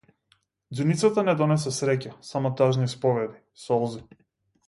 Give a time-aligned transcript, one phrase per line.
[0.77, 4.05] Ѕуницата не донесе среќа, само тажни исповеди, солзи.